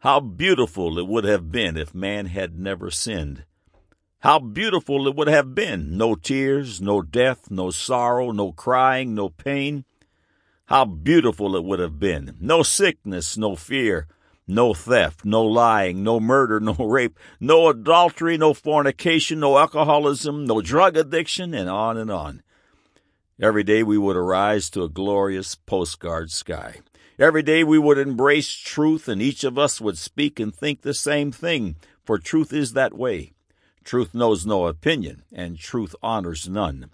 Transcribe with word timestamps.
How 0.00 0.18
beautiful 0.18 0.98
it 0.98 1.06
would 1.06 1.24
have 1.24 1.52
been 1.52 1.76
if 1.76 1.94
man 1.94 2.24
had 2.24 2.58
never 2.58 2.90
sinned. 2.90 3.44
How 4.20 4.38
beautiful 4.38 5.06
it 5.06 5.14
would 5.14 5.28
have 5.28 5.54
been! 5.54 5.98
No 5.98 6.14
tears, 6.14 6.80
no 6.80 7.02
death, 7.02 7.50
no 7.50 7.70
sorrow, 7.70 8.30
no 8.30 8.52
crying, 8.52 9.14
no 9.14 9.28
pain. 9.28 9.84
How 10.66 10.86
beautiful 10.86 11.54
it 11.54 11.64
would 11.64 11.80
have 11.80 11.98
been! 11.98 12.38
No 12.40 12.62
sickness, 12.62 13.36
no 13.36 13.56
fear, 13.56 14.08
no 14.46 14.72
theft, 14.72 15.26
no 15.26 15.44
lying, 15.44 16.02
no 16.02 16.18
murder, 16.18 16.60
no 16.60 16.72
rape, 16.72 17.18
no 17.38 17.68
adultery, 17.68 18.38
no 18.38 18.54
fornication, 18.54 19.40
no 19.40 19.58
alcoholism, 19.58 20.46
no 20.46 20.62
drug 20.62 20.96
addiction, 20.96 21.52
and 21.52 21.68
on 21.68 21.98
and 21.98 22.10
on. 22.10 22.42
Every 23.40 23.62
day 23.62 23.82
we 23.82 23.98
would 23.98 24.16
arise 24.16 24.68
to 24.70 24.82
a 24.82 24.88
glorious 24.88 25.54
postcard 25.54 26.30
sky. 26.30 26.80
Every 27.18 27.42
day 27.42 27.64
we 27.64 27.78
would 27.78 27.98
embrace 27.98 28.52
truth, 28.52 29.08
and 29.08 29.22
each 29.22 29.44
of 29.44 29.58
us 29.58 29.80
would 29.80 29.98
speak 29.98 30.38
and 30.38 30.54
think 30.54 30.82
the 30.82 30.94
same 30.94 31.32
thing, 31.32 31.76
for 32.04 32.18
truth 32.18 32.52
is 32.52 32.72
that 32.72 32.94
way. 32.94 33.32
Truth 33.84 34.14
knows 34.14 34.44
no 34.44 34.66
opinion, 34.66 35.22
and 35.32 35.58
truth 35.58 35.94
honors 36.02 36.48
none. 36.48 36.90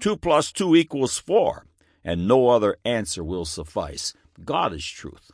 Two 0.00 0.16
plus 0.16 0.50
two 0.50 0.74
equals 0.74 1.18
four 1.18 1.66
and 2.04 2.26
no 2.26 2.48
other 2.48 2.76
answer 2.84 3.22
will 3.22 3.44
suffice. 3.44 4.14
God 4.44 4.72
is 4.72 4.86
truth. 4.86 5.30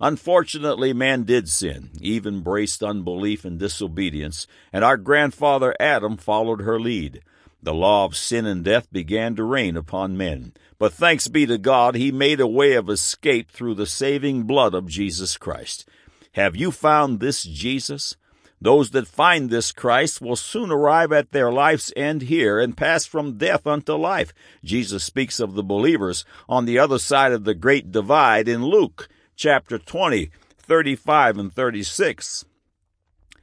Unfortunately, 0.00 0.92
man 0.94 1.24
did 1.24 1.48
sin, 1.48 1.90
Eve 2.00 2.26
embraced 2.26 2.82
unbelief 2.82 3.44
and 3.44 3.58
disobedience, 3.58 4.46
and 4.72 4.82
our 4.82 4.96
grandfather 4.96 5.74
Adam 5.78 6.16
followed 6.16 6.62
her 6.62 6.80
lead. 6.80 7.20
The 7.62 7.74
law 7.74 8.06
of 8.06 8.16
sin 8.16 8.46
and 8.46 8.64
death 8.64 8.90
began 8.90 9.36
to 9.36 9.44
reign 9.44 9.76
upon 9.76 10.16
men. 10.16 10.54
But 10.78 10.94
thanks 10.94 11.28
be 11.28 11.44
to 11.46 11.58
God, 11.58 11.94
He 11.94 12.10
made 12.10 12.40
a 12.40 12.46
way 12.46 12.72
of 12.72 12.88
escape 12.88 13.50
through 13.50 13.74
the 13.74 13.86
saving 13.86 14.44
blood 14.44 14.74
of 14.74 14.88
Jesus 14.88 15.36
Christ. 15.36 15.86
Have 16.32 16.56
you 16.56 16.70
found 16.70 17.20
this 17.20 17.42
Jesus? 17.42 18.16
Those 18.62 18.90
that 18.90 19.06
find 19.06 19.48
this 19.48 19.72
Christ 19.72 20.20
will 20.20 20.36
soon 20.36 20.70
arrive 20.70 21.12
at 21.12 21.32
their 21.32 21.50
life's 21.50 21.92
end 21.96 22.22
here 22.22 22.60
and 22.60 22.76
pass 22.76 23.06
from 23.06 23.38
death 23.38 23.66
unto 23.66 23.94
life. 23.94 24.34
Jesus 24.62 25.02
speaks 25.02 25.40
of 25.40 25.54
the 25.54 25.62
believers 25.62 26.24
on 26.48 26.66
the 26.66 26.78
other 26.78 26.98
side 26.98 27.32
of 27.32 27.44
the 27.44 27.54
great 27.54 27.90
divide 27.90 28.48
in 28.48 28.64
Luke 28.64 29.08
chapter 29.34 29.78
20, 29.78 30.30
35 30.58 31.38
and 31.38 31.52
36. 31.52 32.44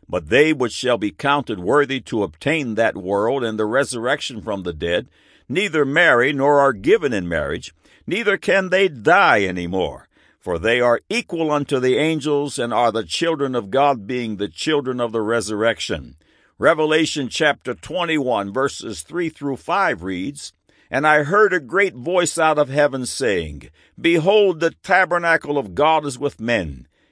But 0.09 0.29
they 0.29 0.53
which 0.53 0.73
shall 0.73 0.97
be 0.97 1.11
counted 1.11 1.59
worthy 1.59 1.99
to 2.01 2.23
obtain 2.23 2.75
that 2.75 2.95
world 2.95 3.43
and 3.43 3.59
the 3.59 3.65
resurrection 3.65 4.41
from 4.41 4.63
the 4.63 4.73
dead, 4.73 5.07
neither 5.49 5.85
marry 5.85 6.31
nor 6.33 6.59
are 6.59 6.73
given 6.73 7.13
in 7.13 7.27
marriage, 7.27 7.73
neither 8.05 8.37
can 8.37 8.69
they 8.69 8.87
die 8.87 9.41
any 9.41 9.67
more 9.67 10.07
for 10.47 10.57
they 10.57 10.79
are 10.79 11.01
equal 11.09 11.51
unto 11.51 11.77
the 11.77 11.97
angels 11.97 12.57
and 12.57 12.73
are 12.73 12.89
the 12.89 13.03
children 13.03 13.53
of 13.53 13.69
God, 13.69 14.07
being 14.07 14.37
the 14.37 14.47
children 14.47 15.01
of 15.01 15.11
the 15.11 15.19
resurrection. 15.19 16.15
Revelation 16.57 17.27
chapter 17.27 17.73
21, 17.73 18.53
verses 18.53 19.01
3 19.01 19.27
through 19.27 19.57
5 19.57 20.03
reads, 20.03 20.53
And 20.89 21.05
I 21.05 21.23
heard 21.23 21.51
a 21.51 21.59
great 21.59 21.95
voice 21.95 22.37
out 22.37 22.57
of 22.57 22.69
heaven 22.69 23.05
saying, 23.05 23.69
Behold, 23.99 24.61
the 24.61 24.71
tabernacle 24.71 25.57
of 25.57 25.75
God 25.75 26.05
is 26.05 26.17
with 26.17 26.39
men, 26.39 26.87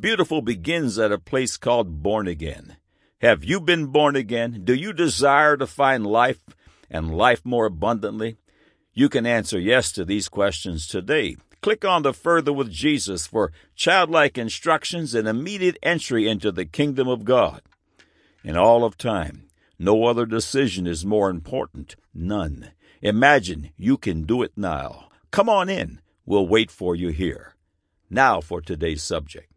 Beautiful 0.00 0.42
begins 0.42 0.98
at 0.98 1.12
a 1.12 1.18
place 1.18 1.56
called 1.56 2.02
born 2.02 2.26
again. 2.26 2.76
Have 3.20 3.44
you 3.44 3.60
been 3.60 3.86
born 3.86 4.16
again? 4.16 4.62
Do 4.64 4.74
you 4.74 4.92
desire 4.92 5.56
to 5.56 5.66
find 5.66 6.06
life 6.06 6.40
and 6.90 7.16
life 7.16 7.42
more 7.44 7.66
abundantly? 7.66 8.36
You 8.92 9.08
can 9.08 9.24
answer 9.24 9.58
yes 9.58 9.92
to 9.92 10.04
these 10.04 10.28
questions 10.28 10.86
today. 10.86 11.36
Click 11.62 11.84
on 11.84 12.02
the 12.02 12.12
Further 12.12 12.52
with 12.52 12.70
Jesus 12.70 13.26
for 13.26 13.52
childlike 13.76 14.36
instructions 14.36 15.14
and 15.14 15.28
immediate 15.28 15.78
entry 15.82 16.28
into 16.28 16.50
the 16.50 16.66
kingdom 16.66 17.08
of 17.08 17.24
God. 17.24 17.62
In 18.42 18.56
all 18.56 18.84
of 18.84 18.98
time, 18.98 19.46
no 19.78 20.04
other 20.04 20.26
decision 20.26 20.86
is 20.86 21.06
more 21.06 21.30
important. 21.30 21.96
None. 22.12 22.72
Imagine 23.00 23.70
you 23.76 23.96
can 23.96 24.24
do 24.24 24.42
it 24.42 24.52
now. 24.56 25.08
Come 25.30 25.48
on 25.48 25.68
in. 25.68 26.00
We'll 26.26 26.48
wait 26.48 26.70
for 26.70 26.94
you 26.94 27.08
here. 27.08 27.54
Now 28.10 28.40
for 28.40 28.60
today's 28.60 29.02
subject. 29.02 29.53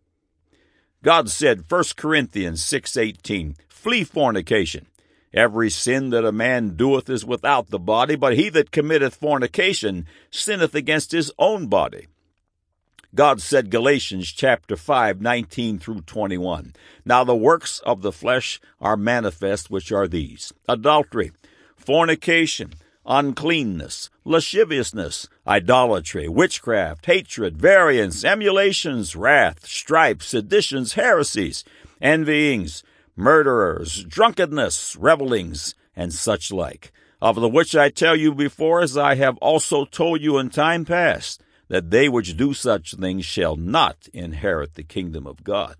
God 1.08 1.30
said 1.30 1.70
1 1.70 1.96
Corinthians 1.96 2.62
6:18, 2.62 3.56
"Flee 3.70 4.04
fornication." 4.04 4.88
Every 5.34 5.70
sin 5.70 6.10
that 6.10 6.26
a 6.26 6.34
man 6.34 6.76
doeth 6.76 7.10
is 7.10 7.24
without 7.24 7.70
the 7.70 7.80
body, 7.80 8.18
but 8.18 8.36
he 8.36 8.50
that 8.50 8.72
committeth 8.72 9.16
fornication 9.16 10.06
sinneth 10.32 10.76
against 10.76 11.14
his 11.14 11.32
own 11.40 11.68
body. 11.68 12.08
God 13.16 13.42
said 13.42 13.70
Galatians 13.70 14.34
chapter 14.34 14.76
5, 14.76 15.22
19 15.22 15.80
through 15.80 16.02
21. 16.02 16.74
Now 17.06 17.24
the 17.24 17.38
works 17.38 17.80
of 17.86 18.02
the 18.02 18.12
flesh 18.12 18.60
are 18.82 18.98
manifest, 18.98 19.72
which 19.72 19.94
are 19.94 20.10
these 20.10 20.52
adultery, 20.68 21.32
fornication, 21.78 22.74
uncleanness, 23.08 24.10
lasciviousness, 24.26 25.28
idolatry, 25.48 26.28
witchcraft, 26.28 27.06
hatred, 27.06 27.58
variance, 27.58 28.24
emulations, 28.24 29.16
wrath, 29.16 29.66
strife, 29.66 30.22
seditions, 30.22 30.94
heresies, 30.94 31.64
envyings, 32.02 32.84
murderers, 33.16 34.04
drunkenness, 34.04 34.96
revelings, 34.98 35.74
and 35.96 36.14
such 36.14 36.52
like, 36.52 36.92
of 37.22 37.36
the 37.36 37.50
which 37.50 37.76
I 37.76 37.90
tell 37.90 38.16
you 38.16 38.34
before, 38.34 38.82
as 38.82 38.98
I 38.98 39.16
have 39.16 39.38
also 39.38 39.86
told 39.86 40.22
you 40.22 40.38
in 40.38 40.50
time 40.50 40.86
past, 40.86 41.42
that 41.70 41.90
they 41.90 42.08
which 42.08 42.38
do 42.38 42.54
such 42.54 42.94
things 42.94 43.26
shall 43.26 43.56
not 43.56 44.08
inherit 44.14 44.76
the 44.76 44.84
kingdom 44.84 45.26
of 45.26 45.44
God. 45.44 45.76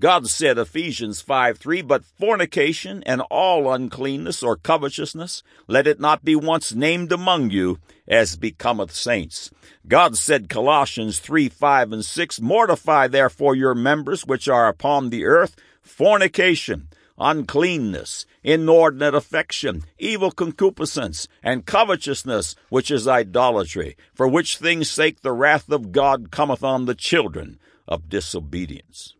God 0.00 0.28
said, 0.28 0.58
Ephesians 0.58 1.20
5 1.20 1.58
3, 1.58 1.82
But 1.82 2.04
fornication 2.04 3.02
and 3.04 3.20
all 3.22 3.72
uncleanness 3.72 4.44
or 4.44 4.54
covetousness, 4.54 5.42
let 5.66 5.88
it 5.88 5.98
not 5.98 6.24
be 6.24 6.36
once 6.36 6.72
named 6.72 7.10
among 7.10 7.50
you, 7.50 7.80
as 8.06 8.36
becometh 8.36 8.94
saints. 8.94 9.50
God 9.88 10.16
said, 10.16 10.48
Colossians 10.48 11.18
3 11.18 11.48
5 11.48 11.92
and 11.92 12.04
6, 12.04 12.40
Mortify 12.40 13.08
therefore 13.08 13.56
your 13.56 13.74
members 13.74 14.24
which 14.24 14.48
are 14.48 14.68
upon 14.68 15.10
the 15.10 15.24
earth, 15.24 15.56
fornication, 15.82 16.86
uncleanness, 17.18 18.24
inordinate 18.44 19.16
affection, 19.16 19.82
evil 19.98 20.30
concupiscence, 20.30 21.26
and 21.42 21.66
covetousness, 21.66 22.54
which 22.68 22.92
is 22.92 23.08
idolatry, 23.08 23.96
for 24.14 24.28
which 24.28 24.58
things 24.58 24.88
sake 24.88 25.22
the 25.22 25.32
wrath 25.32 25.68
of 25.68 25.90
God 25.90 26.30
cometh 26.30 26.62
on 26.62 26.84
the 26.84 26.94
children 26.94 27.58
of 27.88 28.08
disobedience. 28.08 29.16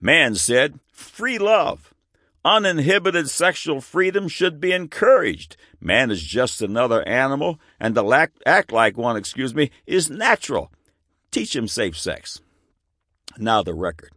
Man 0.00 0.34
said, 0.34 0.80
free 0.92 1.38
love. 1.38 1.92
Uninhibited 2.42 3.28
sexual 3.28 3.82
freedom 3.82 4.26
should 4.26 4.60
be 4.60 4.72
encouraged. 4.72 5.58
Man 5.78 6.10
is 6.10 6.22
just 6.22 6.62
another 6.62 7.06
animal, 7.06 7.60
and 7.78 7.94
to 7.94 8.28
act 8.46 8.72
like 8.72 8.96
one, 8.96 9.16
excuse 9.16 9.54
me, 9.54 9.70
is 9.86 10.08
natural. 10.08 10.72
Teach 11.30 11.54
him 11.54 11.68
safe 11.68 11.98
sex. 11.98 12.40
Now 13.36 13.62
the 13.62 13.74
record. 13.74 14.12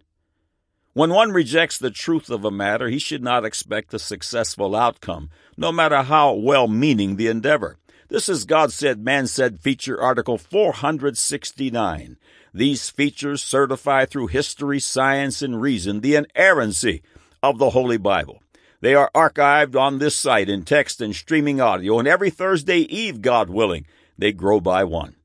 When 0.93 1.09
one 1.09 1.31
rejects 1.31 1.77
the 1.77 1.91
truth 1.91 2.29
of 2.29 2.45
a 2.45 2.51
matter, 2.51 2.87
he 2.87 2.99
should 2.99 3.23
not 3.23 3.43
expect 3.43 3.93
a 3.93 3.99
successful 3.99 4.75
outcome, 4.75 5.31
no 5.57 5.71
matter 5.71 6.03
how 6.03 6.33
well 6.33 6.67
meaning 6.67 7.15
the 7.15 7.27
endeavor. 7.27 7.77
This 8.09 8.29
is 8.29 8.45
God 8.45 8.71
Said, 8.71 9.03
Man 9.03 9.27
Said 9.27 9.59
feature 9.59 9.99
article 9.99 10.37
469. 10.37 12.17
These 12.55 12.91
features 12.91 13.41
certify 13.41 14.05
through 14.05 14.27
history, 14.27 14.79
science, 14.79 15.41
and 15.41 15.59
reason 15.59 16.01
the 16.01 16.15
inerrancy 16.15 17.01
of 17.41 17.57
the 17.57 17.71
Holy 17.71 17.97
Bible. 17.97 18.43
They 18.79 18.93
are 18.93 19.09
archived 19.15 19.75
on 19.75 19.97
this 19.97 20.15
site 20.15 20.49
in 20.49 20.63
text 20.63 21.01
and 21.01 21.15
streaming 21.15 21.59
audio, 21.59 21.97
and 21.97 22.07
every 22.07 22.29
Thursday 22.29 22.79
Eve, 22.79 23.21
God 23.21 23.49
willing, 23.49 23.87
they 24.19 24.33
grow 24.33 24.59
by 24.59 24.83
one. 24.83 25.15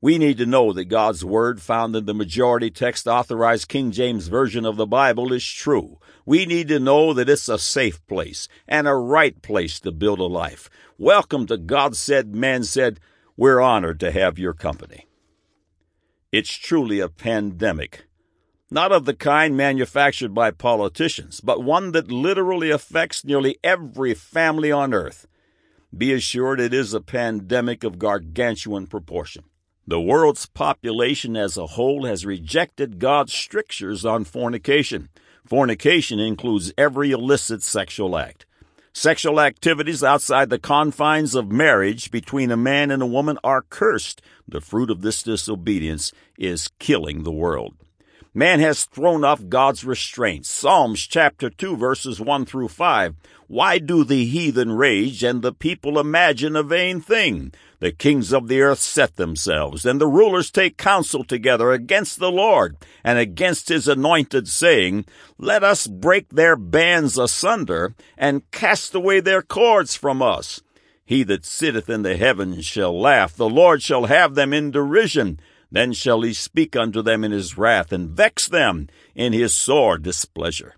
We 0.00 0.18
need 0.18 0.38
to 0.38 0.46
know 0.46 0.72
that 0.72 0.86
God's 0.86 1.24
Word, 1.24 1.60
found 1.62 1.94
in 1.94 2.06
the 2.06 2.14
majority 2.14 2.70
text 2.70 3.06
authorized 3.06 3.68
King 3.68 3.92
James 3.92 4.26
Version 4.26 4.64
of 4.64 4.76
the 4.76 4.86
Bible, 4.86 5.32
is 5.32 5.44
true. 5.44 5.98
We 6.24 6.44
need 6.44 6.68
to 6.68 6.80
know 6.80 7.12
that 7.14 7.28
it's 7.28 7.48
a 7.48 7.58
safe 7.58 8.04
place 8.06 8.48
and 8.66 8.88
a 8.88 8.94
right 8.94 9.40
place 9.42 9.78
to 9.80 9.92
build 9.92 10.18
a 10.18 10.24
life. 10.24 10.68
Welcome 10.98 11.46
to 11.46 11.56
God 11.56 11.94
Said, 11.94 12.34
Man 12.34 12.64
Said. 12.64 12.98
We're 13.36 13.60
honored 13.60 14.00
to 14.00 14.10
have 14.10 14.38
your 14.38 14.54
company. 14.54 15.07
It's 16.30 16.52
truly 16.52 17.00
a 17.00 17.08
pandemic, 17.08 18.04
not 18.70 18.92
of 18.92 19.06
the 19.06 19.14
kind 19.14 19.56
manufactured 19.56 20.34
by 20.34 20.50
politicians, 20.50 21.40
but 21.40 21.64
one 21.64 21.92
that 21.92 22.10
literally 22.10 22.68
affects 22.70 23.24
nearly 23.24 23.56
every 23.64 24.12
family 24.12 24.70
on 24.70 24.92
earth. 24.92 25.26
Be 25.96 26.12
assured 26.12 26.60
it 26.60 26.74
is 26.74 26.92
a 26.92 27.00
pandemic 27.00 27.82
of 27.82 27.98
gargantuan 27.98 28.88
proportion. 28.88 29.44
The 29.86 30.02
world's 30.02 30.44
population 30.44 31.34
as 31.34 31.56
a 31.56 31.68
whole 31.68 32.04
has 32.04 32.26
rejected 32.26 32.98
God's 32.98 33.32
strictures 33.32 34.04
on 34.04 34.24
fornication. 34.24 35.08
Fornication 35.46 36.20
includes 36.20 36.74
every 36.76 37.10
illicit 37.10 37.62
sexual 37.62 38.18
act. 38.18 38.44
Sexual 39.00 39.40
activities 39.40 40.02
outside 40.02 40.50
the 40.50 40.58
confines 40.58 41.36
of 41.36 41.52
marriage 41.52 42.10
between 42.10 42.50
a 42.50 42.56
man 42.56 42.90
and 42.90 43.00
a 43.00 43.06
woman 43.06 43.38
are 43.44 43.62
cursed. 43.62 44.20
The 44.48 44.60
fruit 44.60 44.90
of 44.90 45.02
this 45.02 45.22
disobedience 45.22 46.12
is 46.36 46.68
killing 46.80 47.22
the 47.22 47.30
world. 47.30 47.76
Man 48.34 48.60
has 48.60 48.84
thrown 48.84 49.24
off 49.24 49.48
God's 49.48 49.84
restraints. 49.84 50.50
Psalms 50.50 51.06
chapter 51.06 51.48
2 51.48 51.76
verses 51.76 52.20
1 52.20 52.44
through 52.44 52.68
5. 52.68 53.14
Why 53.46 53.78
do 53.78 54.04
the 54.04 54.26
heathen 54.26 54.72
rage 54.72 55.24
and 55.24 55.40
the 55.40 55.52
people 55.52 55.98
imagine 55.98 56.54
a 56.54 56.62
vain 56.62 57.00
thing? 57.00 57.52
The 57.80 57.90
kings 57.90 58.34
of 58.34 58.48
the 58.48 58.60
earth 58.60 58.80
set 58.80 59.16
themselves, 59.16 59.86
and 59.86 59.98
the 59.98 60.06
rulers 60.06 60.50
take 60.50 60.76
counsel 60.76 61.24
together 61.24 61.72
against 61.72 62.18
the 62.18 62.30
Lord 62.30 62.76
and 63.02 63.18
against 63.18 63.70
his 63.70 63.88
anointed, 63.88 64.48
saying, 64.48 65.06
Let 65.38 65.64
us 65.64 65.86
break 65.86 66.28
their 66.28 66.56
bands 66.56 67.16
asunder 67.16 67.94
and 68.18 68.50
cast 68.50 68.94
away 68.94 69.20
their 69.20 69.42
cords 69.42 69.94
from 69.94 70.20
us. 70.20 70.60
He 71.04 71.22
that 71.22 71.46
sitteth 71.46 71.88
in 71.88 72.02
the 72.02 72.18
heavens 72.18 72.66
shall 72.66 73.00
laugh, 73.00 73.34
the 73.34 73.48
Lord 73.48 73.80
shall 73.80 74.04
have 74.04 74.34
them 74.34 74.52
in 74.52 74.70
derision. 74.70 75.40
Then 75.70 75.92
shall 75.92 76.22
he 76.22 76.32
speak 76.32 76.76
unto 76.76 77.02
them 77.02 77.24
in 77.24 77.32
his 77.32 77.58
wrath, 77.58 77.92
and 77.92 78.10
vex 78.10 78.48
them 78.48 78.88
in 79.14 79.32
his 79.32 79.54
sore 79.54 79.98
displeasure. 79.98 80.76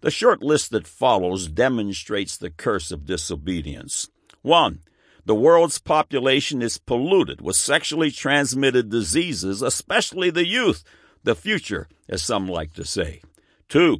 The 0.00 0.10
short 0.10 0.42
list 0.42 0.70
that 0.70 0.86
follows 0.86 1.48
demonstrates 1.48 2.36
the 2.36 2.50
curse 2.50 2.90
of 2.92 3.06
disobedience. 3.06 4.10
1. 4.42 4.80
The 5.24 5.34
world's 5.34 5.78
population 5.78 6.60
is 6.60 6.76
polluted 6.76 7.40
with 7.40 7.56
sexually 7.56 8.10
transmitted 8.10 8.90
diseases, 8.90 9.62
especially 9.62 10.30
the 10.30 10.46
youth, 10.46 10.84
the 11.22 11.34
future, 11.34 11.88
as 12.08 12.22
some 12.22 12.46
like 12.46 12.74
to 12.74 12.84
say. 12.84 13.22
2. 13.70 13.98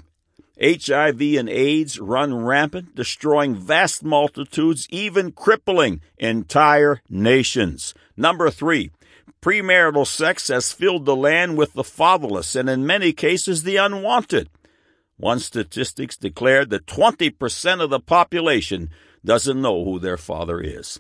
HIV 0.62 1.20
and 1.20 1.48
AIDS 1.48 1.98
run 1.98 2.44
rampant, 2.44 2.94
destroying 2.94 3.56
vast 3.56 4.04
multitudes, 4.04 4.86
even 4.90 5.32
crippling 5.32 6.00
entire 6.18 7.00
nations. 7.08 7.94
Number 8.16 8.50
three, 8.50 8.90
Premarital 9.44 10.06
sex 10.06 10.48
has 10.48 10.72
filled 10.72 11.04
the 11.04 11.14
land 11.14 11.58
with 11.58 11.74
the 11.74 11.84
fatherless 11.84 12.56
and 12.56 12.70
in 12.70 12.86
many 12.86 13.12
cases 13.12 13.62
the 13.62 13.76
unwanted. 13.76 14.48
One 15.18 15.38
statistics 15.38 16.16
declared 16.16 16.70
that 16.70 16.86
20% 16.86 17.82
of 17.82 17.90
the 17.90 18.00
population 18.00 18.88
doesn't 19.22 19.60
know 19.60 19.84
who 19.84 19.98
their 19.98 20.16
father 20.16 20.62
is. 20.62 20.98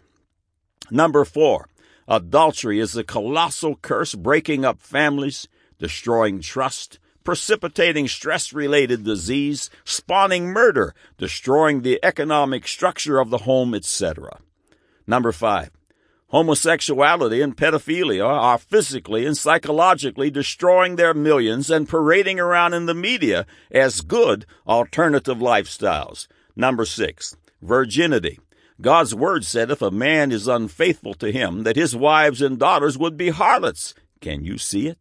Number 0.90 1.24
four, 1.24 1.70
adultery 2.06 2.80
is 2.80 2.94
a 2.94 3.02
colossal 3.02 3.76
curse 3.76 4.14
breaking 4.14 4.62
up 4.62 4.78
families, 4.78 5.48
destroying 5.78 6.42
trust, 6.42 6.98
precipitating 7.24 8.08
stress 8.08 8.52
related 8.52 9.04
disease, 9.04 9.70
spawning 9.86 10.48
murder, 10.48 10.94
destroying 11.16 11.80
the 11.80 11.98
economic 12.02 12.68
structure 12.68 13.18
of 13.18 13.30
the 13.30 13.38
home, 13.38 13.74
etc. 13.74 14.38
Number 15.06 15.32
five, 15.32 15.70
Homosexuality 16.34 17.40
and 17.40 17.56
pedophilia 17.56 18.26
are 18.26 18.58
physically 18.58 19.24
and 19.24 19.36
psychologically 19.36 20.32
destroying 20.32 20.96
their 20.96 21.14
millions 21.14 21.70
and 21.70 21.88
parading 21.88 22.40
around 22.40 22.74
in 22.74 22.86
the 22.86 22.92
media 22.92 23.46
as 23.70 24.00
good 24.00 24.44
alternative 24.66 25.38
lifestyles. 25.38 26.26
Number 26.56 26.84
six, 26.86 27.36
virginity. 27.62 28.40
God's 28.80 29.14
word 29.14 29.44
said 29.44 29.70
if 29.70 29.80
a 29.80 29.92
man 29.92 30.32
is 30.32 30.48
unfaithful 30.48 31.14
to 31.14 31.30
him, 31.30 31.62
that 31.62 31.76
his 31.76 31.94
wives 31.94 32.42
and 32.42 32.58
daughters 32.58 32.98
would 32.98 33.16
be 33.16 33.30
harlots. 33.30 33.94
Can 34.20 34.44
you 34.44 34.58
see 34.58 34.88
it? 34.88 34.98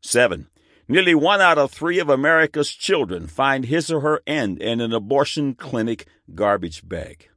Seven, 0.00 0.48
nearly 0.88 1.14
one 1.14 1.40
out 1.40 1.58
of 1.58 1.70
three 1.70 2.00
of 2.00 2.08
America's 2.08 2.70
children 2.70 3.28
find 3.28 3.66
his 3.66 3.92
or 3.92 4.00
her 4.00 4.22
end 4.26 4.60
in 4.60 4.80
an 4.80 4.92
abortion 4.92 5.54
clinic 5.54 6.08
garbage 6.34 6.88
bag. 6.88 7.28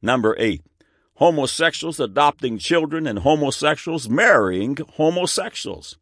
Number 0.00 0.36
eight, 0.38 0.62
homosexuals 1.16 2.00
adopting 2.00 2.58
children 2.58 3.06
and 3.06 3.20
homosexuals 3.20 4.08
marrying 4.08 4.76
homosexuals. 4.94 5.96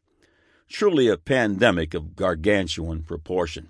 Truly 0.68 1.08
a 1.08 1.18
pandemic 1.18 1.94
of 1.94 2.16
gargantuan 2.16 3.02
proportion. 3.02 3.68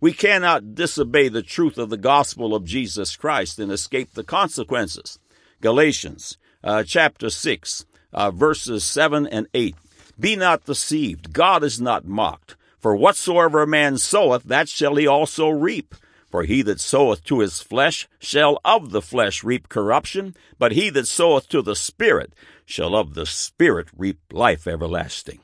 We 0.00 0.12
cannot 0.12 0.74
disobey 0.74 1.28
the 1.28 1.42
truth 1.42 1.78
of 1.78 1.88
the 1.88 1.96
gospel 1.96 2.54
of 2.54 2.64
Jesus 2.64 3.14
Christ 3.14 3.60
and 3.60 3.70
escape 3.70 4.14
the 4.14 4.24
consequences. 4.24 5.20
Galatians 5.60 6.38
uh, 6.64 6.82
chapter 6.82 7.30
6, 7.30 7.86
uh, 8.12 8.30
verses 8.32 8.84
7 8.84 9.26
and 9.28 9.46
8. 9.54 9.76
Be 10.18 10.36
not 10.36 10.64
deceived, 10.64 11.32
God 11.32 11.62
is 11.62 11.80
not 11.80 12.04
mocked. 12.04 12.56
For 12.78 12.96
whatsoever 12.96 13.62
a 13.62 13.66
man 13.66 13.96
soweth, 13.96 14.42
that 14.44 14.68
shall 14.68 14.96
he 14.96 15.06
also 15.06 15.48
reap. 15.48 15.94
For 16.32 16.44
he 16.44 16.62
that 16.62 16.80
soweth 16.80 17.24
to 17.24 17.40
his 17.40 17.60
flesh 17.60 18.08
shall 18.18 18.58
of 18.64 18.90
the 18.90 19.02
flesh 19.02 19.44
reap 19.44 19.68
corruption, 19.68 20.34
but 20.58 20.72
he 20.72 20.88
that 20.88 21.06
soweth 21.06 21.46
to 21.50 21.60
the 21.60 21.76
Spirit 21.76 22.32
shall 22.64 22.96
of 22.96 23.12
the 23.12 23.26
Spirit 23.26 23.88
reap 23.94 24.18
life 24.32 24.66
everlasting. 24.66 25.40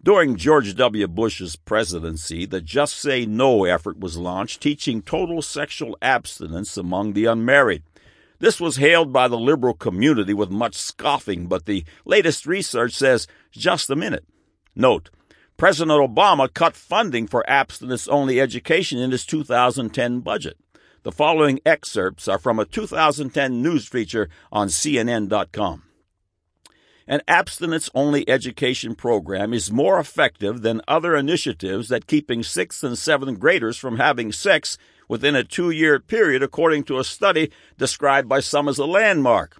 During 0.00 0.36
George 0.36 0.76
W. 0.76 1.08
Bush's 1.08 1.56
presidency, 1.56 2.46
the 2.46 2.60
Just 2.60 2.96
Say 2.96 3.26
No 3.26 3.64
effort 3.64 3.98
was 3.98 4.16
launched, 4.16 4.60
teaching 4.60 5.02
total 5.02 5.42
sexual 5.42 5.98
abstinence 6.00 6.76
among 6.76 7.14
the 7.14 7.24
unmarried. 7.24 7.82
This 8.38 8.60
was 8.60 8.76
hailed 8.76 9.12
by 9.12 9.26
the 9.26 9.36
liberal 9.36 9.74
community 9.74 10.32
with 10.32 10.48
much 10.48 10.76
scoffing, 10.76 11.48
but 11.48 11.66
the 11.66 11.84
latest 12.04 12.46
research 12.46 12.92
says 12.92 13.26
just 13.50 13.90
a 13.90 13.96
minute. 13.96 14.26
Note, 14.76 15.10
President 15.56 15.98
Obama 15.98 16.52
cut 16.52 16.76
funding 16.76 17.26
for 17.26 17.48
abstinence 17.48 18.06
only 18.08 18.38
education 18.40 18.98
in 18.98 19.10
his 19.10 19.24
2010 19.24 20.20
budget. 20.20 20.58
The 21.02 21.12
following 21.12 21.60
excerpts 21.64 22.28
are 22.28 22.38
from 22.38 22.58
a 22.58 22.66
2010 22.66 23.62
news 23.62 23.88
feature 23.88 24.28
on 24.52 24.68
CNN.com. 24.68 25.82
An 27.08 27.22
abstinence 27.26 27.88
only 27.94 28.28
education 28.28 28.94
program 28.94 29.54
is 29.54 29.72
more 29.72 29.98
effective 29.98 30.60
than 30.60 30.82
other 30.86 31.16
initiatives 31.16 31.90
at 31.90 32.06
keeping 32.06 32.42
sixth 32.42 32.84
and 32.84 32.98
seventh 32.98 33.38
graders 33.38 33.78
from 33.78 33.96
having 33.96 34.32
sex 34.32 34.76
within 35.08 35.34
a 35.34 35.44
two 35.44 35.70
year 35.70 36.00
period, 36.00 36.42
according 36.42 36.82
to 36.84 36.98
a 36.98 37.04
study 37.04 37.50
described 37.78 38.28
by 38.28 38.40
some 38.40 38.68
as 38.68 38.78
a 38.78 38.84
landmark. 38.84 39.56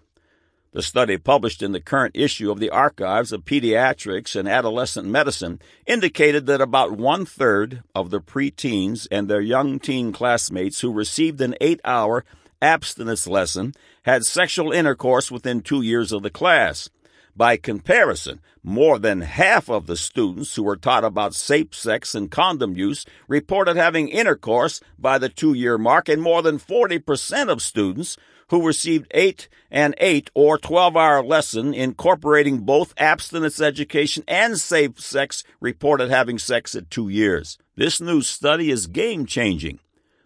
The 0.76 0.82
study 0.82 1.16
published 1.16 1.62
in 1.62 1.72
the 1.72 1.80
current 1.80 2.14
issue 2.14 2.50
of 2.50 2.60
the 2.60 2.68
Archives 2.68 3.32
of 3.32 3.46
Pediatrics 3.46 4.36
and 4.36 4.46
Adolescent 4.46 5.08
Medicine 5.08 5.58
indicated 5.86 6.44
that 6.44 6.60
about 6.60 6.98
one 6.98 7.24
third 7.24 7.82
of 7.94 8.10
the 8.10 8.20
preteens 8.20 9.08
and 9.10 9.26
their 9.26 9.40
young 9.40 9.78
teen 9.78 10.12
classmates 10.12 10.82
who 10.82 10.92
received 10.92 11.40
an 11.40 11.54
eight 11.62 11.80
hour 11.82 12.26
abstinence 12.60 13.26
lesson 13.26 13.72
had 14.02 14.26
sexual 14.26 14.70
intercourse 14.70 15.30
within 15.30 15.62
two 15.62 15.80
years 15.80 16.12
of 16.12 16.22
the 16.22 16.28
class. 16.28 16.90
By 17.34 17.56
comparison, 17.56 18.40
more 18.62 18.98
than 18.98 19.22
half 19.22 19.70
of 19.70 19.86
the 19.86 19.96
students 19.96 20.56
who 20.56 20.62
were 20.62 20.76
taught 20.76 21.04
about 21.04 21.34
safe 21.34 21.74
sex 21.74 22.14
and 22.14 22.30
condom 22.30 22.76
use 22.76 23.06
reported 23.28 23.76
having 23.76 24.10
intercourse 24.10 24.82
by 24.98 25.16
the 25.16 25.30
two 25.30 25.54
year 25.54 25.78
mark, 25.78 26.10
and 26.10 26.20
more 26.20 26.42
than 26.42 26.58
40% 26.58 27.48
of 27.48 27.62
students 27.62 28.18
who 28.48 28.66
received 28.66 29.06
8 29.12 29.48
and 29.70 29.94
8 29.98 30.30
or 30.34 30.58
12 30.58 30.96
hour 30.96 31.22
lesson 31.22 31.74
incorporating 31.74 32.58
both 32.58 32.94
abstinence 32.96 33.60
education 33.60 34.24
and 34.28 34.58
safe 34.58 35.00
sex 35.00 35.44
reported 35.60 36.10
having 36.10 36.38
sex 36.38 36.74
at 36.74 36.90
two 36.90 37.08
years. 37.08 37.58
This 37.74 38.00
new 38.00 38.22
study 38.22 38.70
is 38.70 38.86
game 38.86 39.26
changing. 39.26 39.80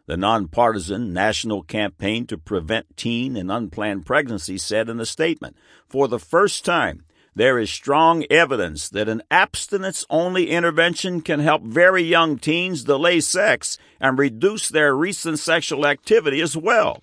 The 0.06 0.16
nonpartisan 0.16 1.12
National 1.12 1.62
Campaign 1.62 2.26
to 2.26 2.36
Prevent 2.36 2.96
Teen 2.96 3.36
and 3.36 3.50
Unplanned 3.50 4.06
Pregnancy 4.06 4.58
said 4.58 4.88
in 4.88 4.98
a 4.98 5.06
statement, 5.06 5.56
for 5.88 6.08
the 6.08 6.18
first 6.18 6.64
time, 6.64 7.04
there 7.34 7.60
is 7.60 7.70
strong 7.70 8.24
evidence 8.28 8.88
that 8.88 9.08
an 9.08 9.22
abstinence 9.30 10.04
only 10.10 10.50
intervention 10.50 11.20
can 11.20 11.38
help 11.38 11.62
very 11.62 12.02
young 12.02 12.38
teens 12.38 12.82
delay 12.82 13.20
sex 13.20 13.78
and 14.00 14.18
reduce 14.18 14.68
their 14.68 14.96
recent 14.96 15.38
sexual 15.38 15.86
activity 15.86 16.40
as 16.40 16.56
well. 16.56 17.00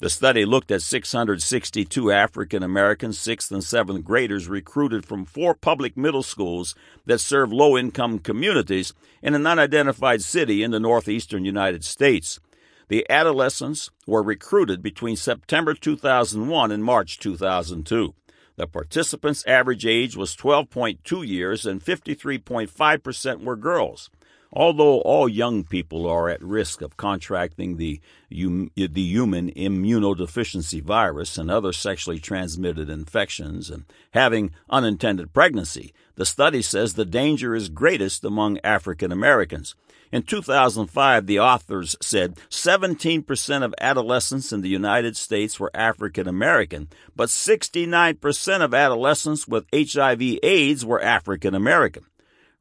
The 0.00 0.08
study 0.08 0.46
looked 0.46 0.70
at 0.70 0.80
662 0.80 2.10
African 2.10 2.62
American 2.62 3.12
sixth 3.12 3.52
and 3.52 3.62
seventh 3.62 4.02
graders 4.02 4.48
recruited 4.48 5.04
from 5.04 5.26
four 5.26 5.54
public 5.54 5.94
middle 5.94 6.22
schools 6.22 6.74
that 7.04 7.18
serve 7.18 7.52
low 7.52 7.76
income 7.76 8.18
communities 8.18 8.94
in 9.22 9.34
an 9.34 9.46
unidentified 9.46 10.22
city 10.22 10.62
in 10.62 10.70
the 10.70 10.80
northeastern 10.80 11.44
United 11.44 11.84
States. 11.84 12.40
The 12.88 13.04
adolescents 13.10 13.90
were 14.06 14.22
recruited 14.22 14.82
between 14.82 15.16
September 15.16 15.74
2001 15.74 16.72
and 16.72 16.82
March 16.82 17.18
2002. 17.18 18.14
The 18.56 18.66
participants' 18.66 19.44
average 19.46 19.84
age 19.84 20.16
was 20.16 20.34
12.2 20.34 21.26
years 21.26 21.66
and 21.66 21.84
53.5% 21.84 23.44
were 23.44 23.56
girls. 23.56 24.08
Although 24.52 25.00
all 25.02 25.28
young 25.28 25.62
people 25.62 26.08
are 26.08 26.28
at 26.28 26.42
risk 26.42 26.82
of 26.82 26.96
contracting 26.96 27.76
the, 27.76 28.00
the 28.30 29.00
human 29.00 29.52
immunodeficiency 29.52 30.82
virus 30.82 31.38
and 31.38 31.50
other 31.50 31.72
sexually 31.72 32.18
transmitted 32.18 32.90
infections 32.90 33.70
and 33.70 33.84
having 34.10 34.50
unintended 34.68 35.32
pregnancy, 35.32 35.92
the 36.16 36.26
study 36.26 36.62
says 36.62 36.94
the 36.94 37.04
danger 37.04 37.54
is 37.54 37.68
greatest 37.68 38.24
among 38.24 38.58
African 38.64 39.12
Americans. 39.12 39.76
In 40.12 40.24
2005, 40.24 41.26
the 41.26 41.38
authors 41.38 41.94
said 42.02 42.34
17% 42.50 43.62
of 43.62 43.74
adolescents 43.80 44.52
in 44.52 44.62
the 44.62 44.68
United 44.68 45.16
States 45.16 45.60
were 45.60 45.70
African 45.72 46.26
American, 46.26 46.88
but 47.14 47.28
69% 47.28 48.60
of 48.60 48.74
adolescents 48.74 49.46
with 49.46 49.66
HIV 49.72 50.40
AIDS 50.42 50.84
were 50.84 51.00
African 51.00 51.54
American. 51.54 52.04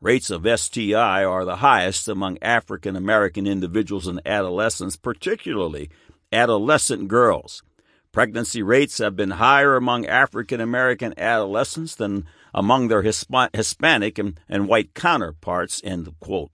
Rates 0.02 0.30
of 0.30 0.48
STI 0.48 1.26
are 1.26 1.44
the 1.44 1.58
highest 1.58 2.08
among 2.08 2.38
African 2.42 2.96
American 2.96 3.46
individuals 3.46 4.08
and 4.08 4.22
adolescents, 4.26 4.96
particularly 4.96 5.90
adolescent 6.32 7.10
girls. 7.10 7.64
Pregnancy 8.14 8.64
rates 8.64 9.00
have 9.00 9.18
been 9.18 9.32
higher 9.32 9.76
among 9.76 10.06
African 10.06 10.62
American 10.62 11.14
adolescents 11.20 11.96
than 11.96 12.26
among 12.54 12.88
their 12.88 13.02
Hispanic 13.02 14.18
and, 14.18 14.40
and 14.48 14.70
white 14.70 14.94
counterparts. 14.94 15.82
End 15.84 16.10
quote. 16.22 16.52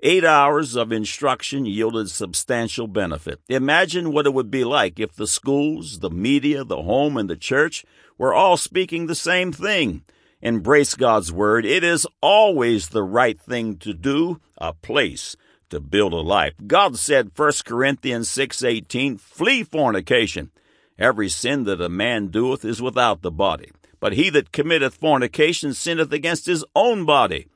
Eight 0.00 0.24
hours 0.24 0.74
of 0.74 0.90
instruction 0.90 1.66
yielded 1.66 2.08
substantial 2.08 2.86
benefit. 2.86 3.40
Imagine 3.50 4.10
what 4.10 4.24
it 4.24 4.32
would 4.32 4.50
be 4.50 4.64
like 4.64 4.98
if 4.98 5.12
the 5.12 5.26
schools, 5.26 5.98
the 5.98 6.10
media, 6.10 6.64
the 6.64 6.82
home, 6.82 7.18
and 7.18 7.28
the 7.28 7.36
church 7.36 7.84
were 8.16 8.32
all 8.32 8.56
speaking 8.56 9.06
the 9.06 9.14
same 9.14 9.52
thing 9.52 10.02
embrace 10.40 10.94
God's 10.94 11.32
word. 11.32 11.64
It 11.64 11.82
is 11.84 12.06
always 12.20 12.88
the 12.88 13.02
right 13.02 13.40
thing 13.40 13.76
to 13.78 13.92
do, 13.92 14.40
a 14.58 14.72
place 14.72 15.36
to 15.70 15.80
build 15.80 16.12
a 16.12 16.16
life. 16.16 16.54
God 16.66 16.98
said 16.98 17.34
1 17.34 17.64
Corinthians 17.64 18.28
6:18, 18.28 19.18
"Flee 19.18 19.62
fornication. 19.62 20.50
Every 20.98 21.28
sin 21.28 21.64
that 21.64 21.80
a 21.80 21.88
man 21.88 22.28
doeth 22.28 22.64
is 22.64 22.82
without 22.82 23.22
the 23.22 23.30
body, 23.30 23.70
but 24.00 24.14
he 24.14 24.30
that 24.30 24.52
committeth 24.52 24.94
fornication 24.94 25.74
sinneth 25.74 26.12
against 26.12 26.46
his 26.46 26.64
own 26.74 27.04
body." 27.04 27.46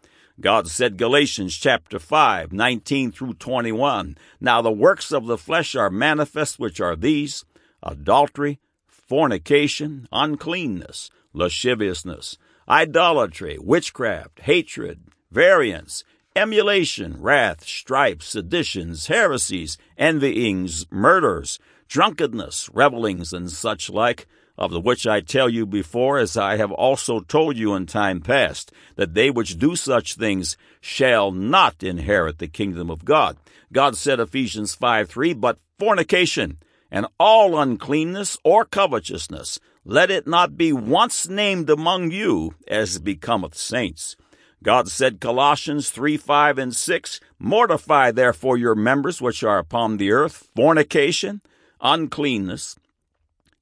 God 0.40 0.66
said 0.68 0.96
Galatians 0.96 1.56
chapter 1.56 1.98
5, 1.98 2.52
19 2.52 3.12
through 3.12 3.34
21, 3.34 4.16
Now 4.40 4.62
the 4.62 4.72
works 4.72 5.12
of 5.12 5.26
the 5.26 5.38
flesh 5.38 5.74
are 5.74 5.90
manifest, 5.90 6.58
which 6.58 6.80
are 6.80 6.96
these 6.96 7.44
adultery, 7.82 8.58
fornication, 8.86 10.08
uncleanness, 10.10 11.10
lasciviousness, 11.32 12.38
idolatry, 12.68 13.58
witchcraft, 13.60 14.40
hatred, 14.40 15.00
variance, 15.30 16.04
emulation, 16.34 17.20
wrath, 17.20 17.64
strife, 17.64 18.22
seditions, 18.22 19.06
heresies, 19.06 19.76
envyings, 19.98 20.86
murders, 20.90 21.58
drunkenness, 21.88 22.70
revelings, 22.72 23.32
and 23.32 23.50
such 23.50 23.90
like, 23.90 24.26
of 24.58 24.70
the 24.70 24.80
which 24.80 25.06
I 25.06 25.20
tell 25.20 25.48
you 25.48 25.66
before, 25.66 26.18
as 26.18 26.36
I 26.36 26.56
have 26.56 26.72
also 26.72 27.20
told 27.20 27.56
you 27.56 27.74
in 27.74 27.86
time 27.86 28.20
past, 28.20 28.70
that 28.96 29.14
they 29.14 29.30
which 29.30 29.58
do 29.58 29.76
such 29.76 30.14
things 30.14 30.56
shall 30.80 31.30
not 31.32 31.82
inherit 31.82 32.38
the 32.38 32.48
kingdom 32.48 32.90
of 32.90 33.04
God. 33.04 33.36
God 33.72 33.96
said, 33.96 34.20
Ephesians 34.20 34.74
5 34.74 35.08
3, 35.08 35.34
but 35.34 35.58
fornication 35.78 36.58
and 36.90 37.06
all 37.18 37.58
uncleanness 37.58 38.36
or 38.44 38.64
covetousness, 38.64 39.58
let 39.84 40.10
it 40.10 40.26
not 40.26 40.56
be 40.56 40.72
once 40.72 41.28
named 41.28 41.68
among 41.68 42.10
you 42.10 42.54
as 42.68 42.98
becometh 42.98 43.56
saints. 43.56 44.16
God 44.62 44.88
said, 44.88 45.20
Colossians 45.20 45.90
3 45.90 46.16
5 46.16 46.58
and 46.58 46.74
6, 46.74 47.20
Mortify 47.38 48.12
therefore 48.12 48.56
your 48.56 48.76
members 48.76 49.20
which 49.20 49.42
are 49.42 49.58
upon 49.58 49.96
the 49.96 50.12
earth, 50.12 50.48
fornication, 50.54 51.40
uncleanness, 51.80 52.76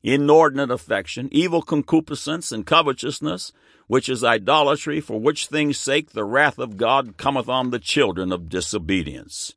inordinate 0.02 0.70
affection, 0.70 1.28
evil 1.32 1.62
concupiscence, 1.62 2.52
and 2.52 2.66
covetousness, 2.66 3.52
which 3.86 4.08
is 4.08 4.22
idolatry, 4.22 5.00
for 5.00 5.18
which 5.18 5.46
things' 5.46 5.78
sake 5.78 6.10
the 6.10 6.24
wrath 6.24 6.58
of 6.58 6.76
God 6.76 7.16
cometh 7.16 7.48
on 7.48 7.70
the 7.70 7.78
children 7.78 8.30
of 8.30 8.50
disobedience. 8.50 9.54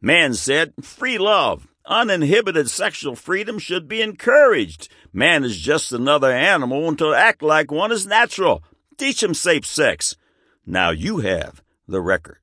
Man 0.00 0.34
said, 0.34 0.72
Free 0.82 1.18
love 1.18 1.68
uninhibited 1.86 2.70
sexual 2.70 3.16
freedom 3.16 3.58
should 3.58 3.88
be 3.88 4.02
encouraged. 4.02 4.88
Man 5.12 5.44
is 5.44 5.56
just 5.56 5.92
another 5.92 6.30
animal, 6.32 6.88
and 6.88 6.98
to 6.98 7.14
act 7.14 7.42
like 7.42 7.70
one 7.70 7.92
is 7.92 8.06
natural. 8.06 8.62
Teach 8.96 9.22
him 9.22 9.34
safe 9.34 9.66
sex. 9.66 10.16
Now 10.64 10.90
you 10.90 11.18
have 11.18 11.62
the 11.86 12.00
record. 12.00 12.38